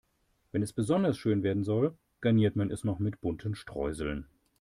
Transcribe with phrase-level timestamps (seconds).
[0.51, 4.25] Wenn es besonders schön werden soll, garniert man es noch mit bunten Streuseln.